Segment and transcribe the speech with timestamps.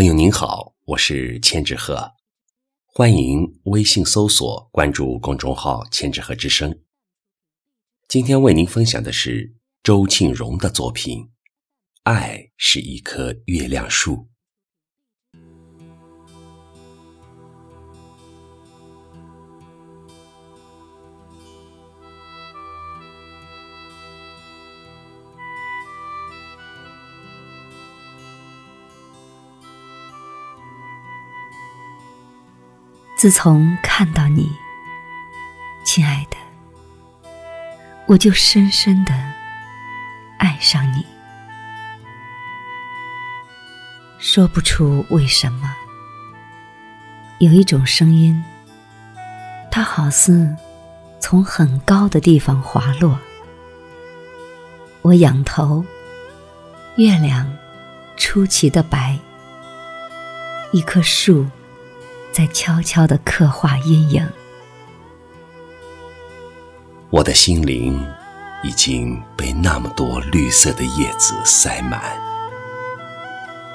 [0.00, 2.12] 朋友您好，我是千纸鹤，
[2.86, 6.80] 欢迎微信搜索关注公众号“千纸鹤之声”。
[8.08, 11.18] 今天为您分享的是周庆荣的作品
[12.04, 14.12] 《爱是一棵月亮树》。
[33.20, 34.50] 自从看到你，
[35.84, 36.38] 亲爱的，
[38.06, 39.12] 我就深深的
[40.38, 41.04] 爱上你。
[44.18, 45.70] 说不出为什么，
[47.40, 48.42] 有一种声音，
[49.70, 50.56] 它好似
[51.20, 53.18] 从很高的地方滑落。
[55.02, 55.84] 我仰头，
[56.96, 57.54] 月亮
[58.16, 59.18] 出奇的白，
[60.72, 61.46] 一棵树。
[62.32, 64.26] 在悄悄地刻画阴影。
[67.10, 68.00] 我的心灵
[68.62, 72.00] 已经被那么多绿色的叶子塞满。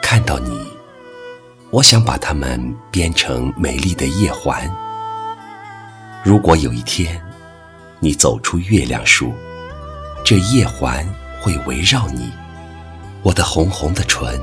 [0.02, 0.68] 看到你，
[1.70, 4.70] 我想把它们编成美丽的叶环。
[6.24, 7.22] 如果有一天
[8.00, 9.34] 你走出月亮树，
[10.24, 11.06] 这叶环
[11.42, 12.32] 会围绕你。
[13.22, 14.40] 我的红红的唇。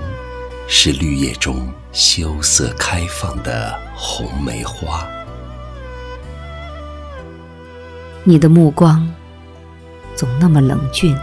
[0.74, 5.06] 是绿叶中羞涩开放的红梅花。
[8.24, 9.06] 你的目光
[10.16, 11.14] 总那么冷峻，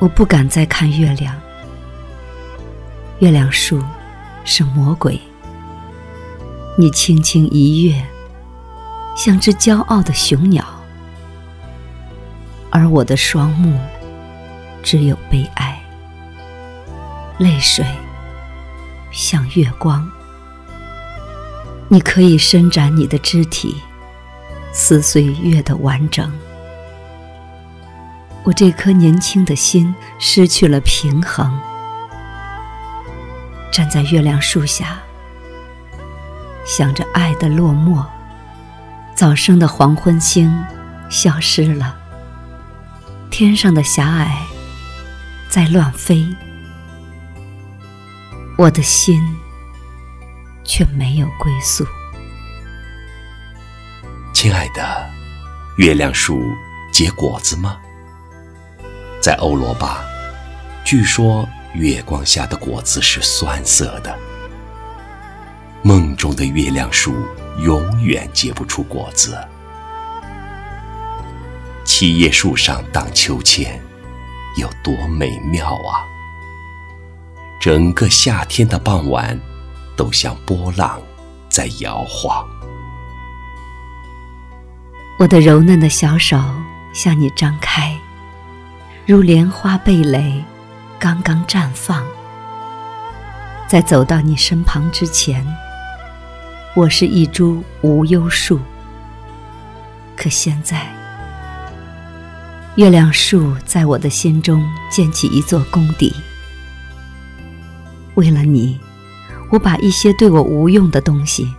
[0.00, 1.32] 我不敢再看月亮。
[3.20, 3.80] 月亮树
[4.44, 5.18] 是魔鬼，
[6.76, 8.04] 你轻轻一跃，
[9.16, 10.64] 像只骄傲的雄鸟，
[12.68, 13.78] 而我的双目
[14.82, 15.80] 只有悲哀，
[17.38, 17.86] 泪水。
[19.10, 20.08] 像月光，
[21.88, 23.76] 你可以伸展你的肢体，
[24.72, 26.32] 撕碎月的完整。
[28.44, 31.58] 我这颗年轻的心失去了平衡，
[33.70, 34.98] 站在月亮树下，
[36.64, 38.04] 想着爱的落寞。
[39.14, 40.50] 早生的黄昏星
[41.10, 41.94] 消失了，
[43.30, 44.28] 天上的霞霭
[45.50, 46.26] 在乱飞。
[48.60, 49.18] 我的心
[50.64, 51.82] 却没有归宿。
[54.34, 55.10] 亲爱的，
[55.78, 56.42] 月亮树
[56.92, 57.78] 结果子吗？
[59.18, 60.04] 在欧罗巴，
[60.84, 64.14] 据说月光下的果子是酸涩的。
[65.80, 67.14] 梦中的月亮树
[67.60, 69.38] 永远结不出果子。
[71.82, 73.80] 七叶树上荡秋千，
[74.58, 76.09] 有多美妙啊！
[77.60, 79.38] 整个夏天的傍晚，
[79.94, 80.98] 都像波浪
[81.50, 82.42] 在摇晃。
[85.18, 86.42] 我的柔嫩的小手
[86.94, 87.94] 向你张开，
[89.04, 90.42] 如莲花蓓蕾，
[90.98, 92.02] 刚刚绽放。
[93.68, 95.46] 在走到你身旁之前，
[96.74, 98.58] 我是一株无忧树。
[100.16, 100.90] 可现在，
[102.76, 106.10] 月亮树在我的心中建起一座宫邸。
[108.20, 108.78] 为了你，
[109.48, 111.50] 我把一些对我无用的东西，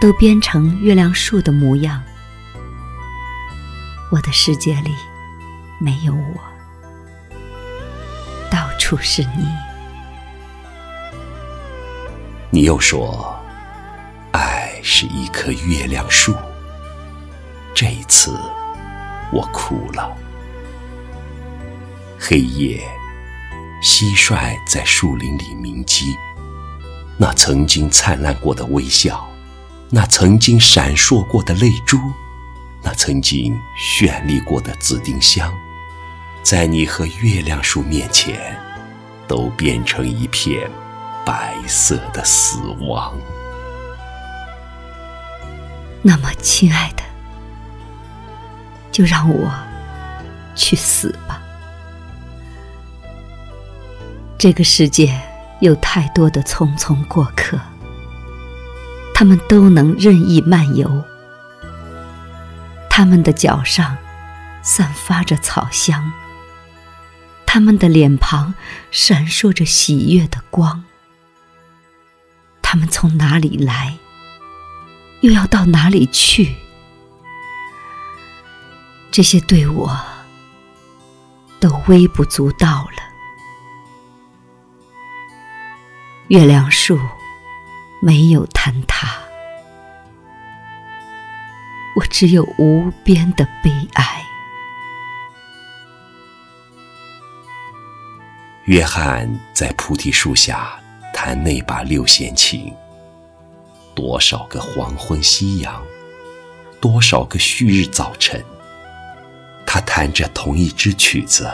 [0.00, 2.00] 都编成月亮树的模样。
[4.12, 4.94] 我的世界里
[5.80, 6.40] 没有我，
[8.52, 9.48] 到处是你。
[12.50, 13.36] 你又说，
[14.30, 16.32] 爱是一棵月亮树。
[17.74, 18.38] 这一次，
[19.32, 20.16] 我哭了。
[22.16, 22.80] 黑夜。
[23.84, 26.16] 蟋蟀在树林里鸣鸡，
[27.18, 29.28] 那曾经灿烂过的微笑，
[29.90, 31.98] 那曾经闪烁过的泪珠，
[32.82, 35.52] 那曾经绚丽过的紫丁香，
[36.42, 38.58] 在你和月亮树面前，
[39.28, 40.70] 都变成一片
[41.26, 43.14] 白色的死亡。
[46.00, 47.02] 那么，亲爱的，
[48.90, 49.52] 就让我
[50.56, 51.42] 去死吧。
[54.44, 55.18] 这个世界
[55.60, 57.58] 有太多的匆匆过客，
[59.14, 61.02] 他们都能任意漫游，
[62.90, 63.96] 他们的脚上
[64.62, 66.12] 散发着草香，
[67.46, 68.52] 他们的脸庞
[68.90, 70.84] 闪烁着喜悦的光，
[72.60, 73.96] 他们从哪里来，
[75.22, 76.54] 又要到哪里去？
[79.10, 79.98] 这些对我
[81.58, 83.13] 都微不足道了。
[86.34, 86.98] 月亮树
[88.02, 89.06] 没有坍塌，
[91.94, 94.20] 我只有无边的悲哀。
[98.64, 100.76] 约翰在菩提树下
[101.12, 102.74] 弹那把六弦琴，
[103.94, 105.80] 多少个黄昏夕阳，
[106.80, 108.44] 多少个旭日早晨，
[109.64, 111.48] 他弹着同一支曲子。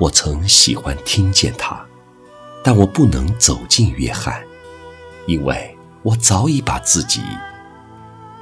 [0.00, 1.80] 我曾喜欢听见他，
[2.62, 4.42] 但我不能走进约翰，
[5.26, 7.22] 因为我早已把自己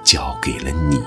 [0.02, 1.00] 交给了你。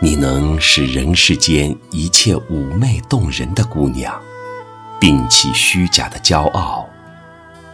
[0.00, 4.14] 你能使人世间一切妩媚动人的姑娘，
[5.00, 6.86] 摒弃虚假的骄傲，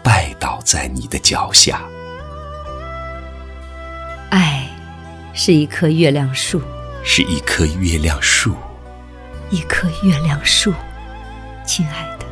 [0.05, 1.83] 拜倒在你的脚下。
[4.31, 4.69] 爱
[5.35, 6.63] 是一棵月亮树，
[7.03, 8.55] 是一棵月亮树。
[9.51, 10.73] 一棵月亮树，
[11.67, 12.25] 亲爱的，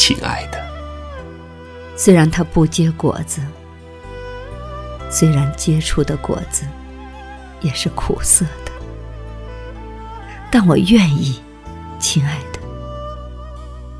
[0.00, 0.58] 亲爱的。
[1.94, 3.42] 虽然它不结果子，
[5.10, 6.64] 虽然结出的果子
[7.60, 8.72] 也是苦涩的，
[10.50, 11.38] 但我愿意，
[11.98, 12.58] 亲爱的。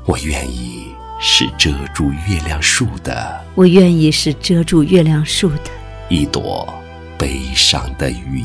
[0.07, 0.87] 我愿意
[1.19, 3.39] 是遮住月亮树的。
[3.53, 5.69] 我愿意是遮住月亮树的
[6.09, 6.73] 一朵
[7.15, 8.43] 悲伤的云，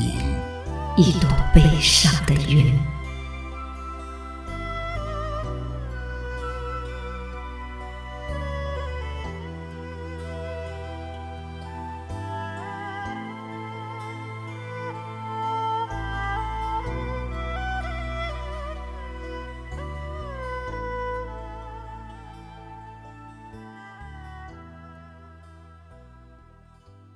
[0.95, 2.71] 一朵悲伤的云。